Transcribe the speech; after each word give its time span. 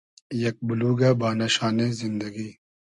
یئگ 0.41 0.57
بولوگۂ 0.67 1.09
بانۂ 1.19 1.47
شانې 1.55 1.87
زیندئگی 1.99 2.49